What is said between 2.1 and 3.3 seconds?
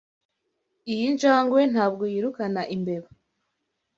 yirukana imbeba.